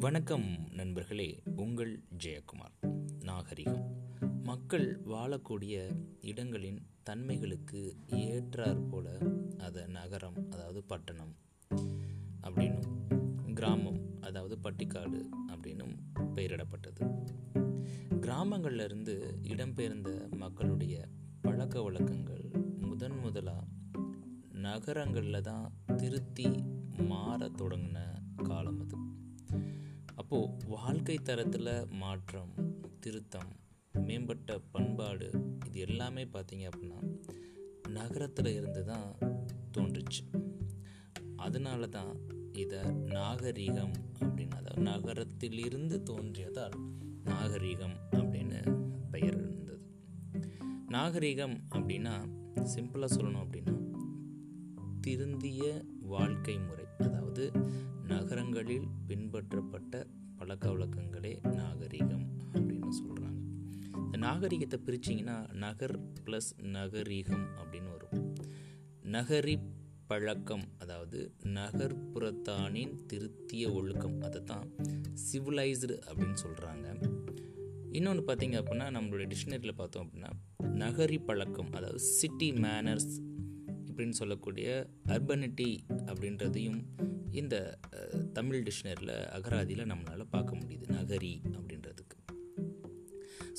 [0.00, 3.04] வணக்கம் நண்பர்களே உங்கள் ஜெயக்குமார்.
[3.22, 3.96] நாகரிகம்.
[4.42, 9.18] மக்கள் வாழக்கூடிய இடங்களின் தன்மைகளுக்கு ஏற்றாற் போல
[9.58, 11.34] அதை நகரம் அதாவது பட்டணம்
[12.42, 15.96] அப்படின்னும் கிராமம் அதாவது பட்டிக்காடு அப்படின்னும்
[16.34, 17.28] பெயரிடப்பட்டது.
[18.10, 21.08] கிராமங்கள்ல இருந்து இடம்பெயர்ந்த மக்களுடைய
[21.40, 22.50] பழக்க வழக்கங்கள்
[22.80, 23.66] முதன் முதலாக
[24.52, 26.64] நகரங்களில் தான் திருத்தி
[26.98, 27.98] மாற தொடங்கின
[28.42, 28.96] காலம் அது.
[30.28, 32.54] அப்போது வாழ்க்கை தரத்தில் மாற்றம்
[33.00, 33.50] திருத்தம்
[33.92, 35.30] மேம்பட்ட பண்பாடு
[35.66, 36.98] இது எல்லாமே பார்த்தீங்க அப்படின்னா
[37.88, 39.18] நகரத்தில் இருந்து தான்
[39.78, 40.22] தோன்றுச்சு.
[41.36, 42.20] அதனால தான்
[42.52, 42.78] இதை
[43.18, 46.76] நாகரீகம் அப்படின்னு அதாவது நகரத்திலிருந்து தோன்றியதால்
[47.24, 48.60] நாகரீகம் அப்படின்னு
[49.10, 49.86] பெயர் இருந்தது.
[50.88, 52.16] நாகரீகம் அப்படின்னா
[52.54, 53.76] சிம்பிளாக சொல்லணும் அப்படின்னா
[55.00, 56.84] திருந்திய வாழ்க்கை முறை.
[56.98, 57.25] அதாவது
[58.02, 63.40] நகரங்களில் பின்பற்றப்பட்ட பழக்க வழக்கங்களே நாகரிகம் அப்படின்னு சொல்கிறாங்க
[63.96, 68.34] இந்த நாகரிகத்தை பிரிச்சிங்கன்னா நகர் ப்ளஸ் நகரீகம் அப்படின்னு வரும்.
[69.04, 69.56] நகரி
[70.06, 74.68] பழக்கம் அதாவது நகர்ப்புறத்தானின் திருத்திய ஒழுக்கம் அதை தான்
[75.14, 76.86] சிவிலைஸ்டு அப்படின்னு சொல்கிறாங்க
[77.90, 80.30] இன்னொன்று பார்த்தீங்க அப்படின்னா நம்மளுடைய டிக்ஷனரியில் பார்த்தோம் அப்படின்னா
[80.74, 83.20] நகரி பழக்கம் அதாவது சிட்டி மேனர்ஸ்
[83.88, 86.80] அப்படின்னு சொல்லக்கூடிய அர்பனிட்டி அப்படின்றதையும்
[87.30, 87.78] இந்த
[88.32, 90.88] தமிழ் டிக்ஷனரியில் அகராதியில் நம்மளால் பார்க்க முடியுது.
[90.88, 92.18] நகரி அப்படின்றதுக்கு.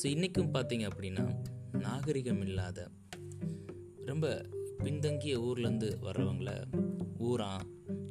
[0.03, 1.39] ஸோ இன்றைக்கும் பார்த்தீங்க அப்படின்னா
[1.71, 2.91] நாகரிகம் இல்லாத
[4.05, 4.45] ரொம்ப
[4.77, 6.63] பின்தங்கிய ஊர்லேருந்து வர்றவங்கள
[7.19, 7.65] ஊரான்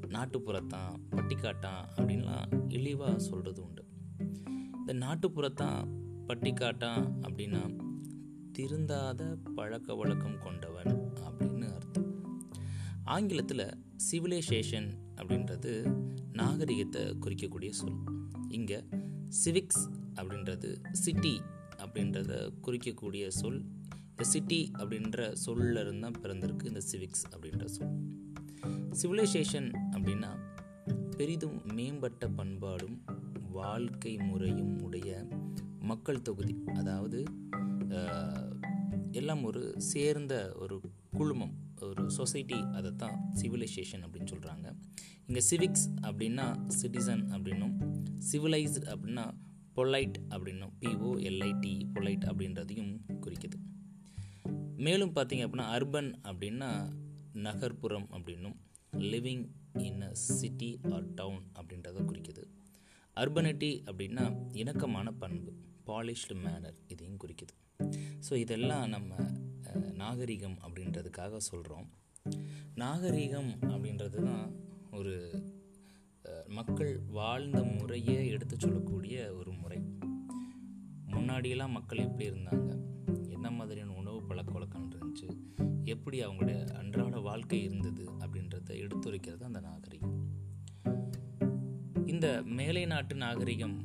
[0.08, 3.84] நாட்டுப்புறத்தான் பட்டிக்காட்டான் அப்படின்லாம் இழிவாக சொல்கிறது உண்டு.
[4.74, 5.80] இந்த நாட்டுப்புறத்தான்
[6.26, 7.84] பட்டிக்காட்டான் அப்படின்னா
[8.58, 12.24] திருந்தாத பழக்க வழக்கம் கொண்டவன் அப்படின்னு அர்த்தம்.
[13.04, 15.72] ஆங்கிலத்தில் சிவிலைசேஷன் அப்படின்றது
[16.33, 17.98] நாகரிகத்தை குறிக்கக்கூடிய சொல்.
[18.48, 18.84] இங்கே
[19.44, 21.41] சிவிக்ஸ் அப்படின்றது சிட்டி
[21.76, 23.65] அப்படின்றத குறிக்கக்கூடிய சொல்.
[24.10, 27.94] இந்த சிட்டி அப்படின்ற சொல்ல இருந்தால் பிறந்திருக்கு இந்த சிவிக்ஸ் அப்படின்ற சொல்.
[29.03, 30.31] சிவிலைசேஷன் அப்படின்னா
[31.16, 33.04] பெரிதும் மேம்பட்ட பண்பாடும்
[33.50, 35.28] வாழ்க்கை முறையும் உடைய
[35.81, 36.56] மக்கள் தொகுதி.
[36.75, 37.25] அதாவது
[39.10, 41.66] எல்லாம் ஒரு சேர்ந்த ஒரு குழுமம்.
[41.81, 44.66] ஒரு சொசைட்டி அதை தான் சிவிலைசேஷன் அப்படின்னு சொல்கிறாங்க
[45.26, 46.47] இங்கே சிவிக்ஸ் அப்படின்னா
[46.81, 47.75] சிட்டிசன் அப்படின்னும்
[48.32, 49.25] சிவிலைஸ்டு அப்படின்னா
[49.75, 52.92] பொலைட் அப்படின்னும் பிஓ எல்ஐடி பொலைட் அப்படின்றதையும்
[53.25, 53.59] குறிக்குது.
[54.76, 56.70] மேலும் பார்த்தீங்க அப்படின்னா அர்பன் அப்படின்னா
[57.32, 58.56] நகர்ப்புறம் அப்படின்னும்
[59.12, 59.44] living
[59.78, 62.44] in a city or town அப்படின்றத குறிக்குது.
[63.16, 65.53] அர்பனிட்டி அப்படின்னா இணக்கமான பண்பு
[65.87, 67.54] பாலிஷ்டு மேனர் இதையும் குறிக்குது.
[68.28, 69.14] ஸோ இதெல்லாம் நம்ம
[69.76, 71.88] நாகரிகம் அப்படின்றதுக்காக சொல்கிறோம்
[72.75, 74.53] நாகரிகம் அப்படின்றது தான்
[74.92, 75.44] ஒரு
[76.47, 79.78] மக்கள் வாழ்ந்த முறையை எடுத்து சொல்லக்கூடிய ஒரு முறை.
[81.06, 82.78] முன்னாடியெல்லாம் மக்கள் எப்படி இருந்தாங்க?
[83.28, 85.28] என்ன மாதிரியான உணவு பழக்க வழக்கம் இருந்துச்சு?
[85.84, 88.10] எப்படி அவங்களுடைய அன்றாட வாழ்க்கை இருந்தது?
[88.10, 90.28] அப்படின்றத எடுத்துரைக்கிறது அந்த நாகரிகம்.
[92.06, 93.76] இந்த மேலை நாட்டு நாகரிகம்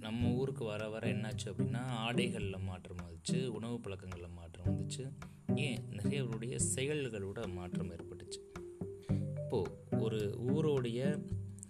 [0.00, 5.12] நம்ம ஊருக்கு வர வர என்னாச்சு அப்படின்னா ஆடைகளில் மாற்றம் வந்துச்சு உணவு பழக்கங்களில் மாற்றம் வந்துச்சு.
[5.54, 8.40] ஏன் நிறையவருடைய செயல்களோட மாற்றம் ஏற்பட்டுச்சு.
[9.36, 11.24] இப்போது ஒரு ஊரோடைய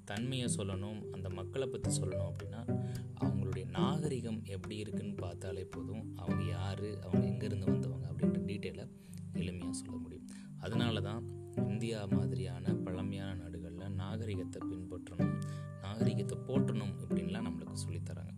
[0.04, 2.80] தன்மையை சொல்லணும் அந்த மக்களை பற்றி சொல்லணும் அப்படின்னா
[3.20, 8.90] அவங்களுடைய நாகரிகம் எப்படி இருக்குன்னு பார்த்தாலே போதும் அவங்க யார் அவங்க எங்கேருந்து வந்தவங்க அப்படின்ற டீட்டெயிலை
[9.32, 10.28] எளிமையாக சொல்ல முடியும்.
[10.58, 11.28] அதனால தான்
[11.68, 15.40] இந்தியா மாதிரியான பழமையான நாடுகளில் நாகரிகத்தை பின்பற்றணும்
[15.82, 18.34] நாகரிகத்தை போற்றணும் இப்படின்லாம் நம்மளுக்கு சொல்லித்தராங்க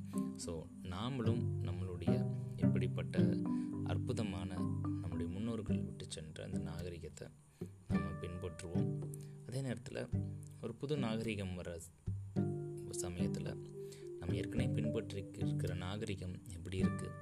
[0.47, 3.37] ஸோ நாமளும் நம்மளுடைய இப்படிப்பட்ட
[3.85, 4.55] அற்புதமான
[5.01, 7.29] நம்முடைய முன்னோர்கள் விட்டு சென்ற அந்த நாகரிகத்தை
[7.89, 9.01] நம்ம பின்பற்றுவோம்.
[9.47, 10.09] அதே நேரத்தில்
[10.63, 11.79] ஒரு புது நாகரிகம் வர
[12.91, 13.57] சமயத்தில்
[14.19, 17.13] நம்ம ஏற்கனவே பின்பற்றி இருக்கிற நாகரிகம் எப்படி இருக்குது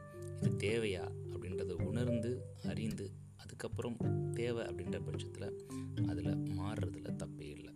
[0.43, 1.05] இது தேவையா?
[1.33, 3.97] அப்படின்றத உணர்ந்து அறிந்து அதுக்கப்புறம்
[4.33, 5.59] தேவை அப்படின்ற பட்சத்தில்
[6.07, 7.75] அதில் மாறுறதுல தப்பே இல்லை.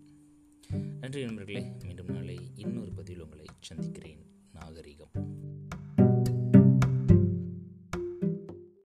[1.01, 4.27] நன்றி நண்பர்களே மீண்டும் நாளை இன்னொரு பதிவில் உங்களை சந்திக்கிறேன்.
[4.53, 5.44] நாகரிகம்.